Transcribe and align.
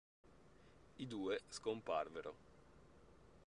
I 0.97 1.05
due 1.05 1.39
scomparvero. 1.49 2.33